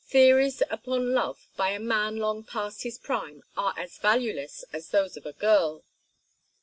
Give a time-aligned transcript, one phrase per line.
[0.07, 5.15] Theories upon love by a man long past his prime are as valueless as those
[5.15, 5.83] of a girl."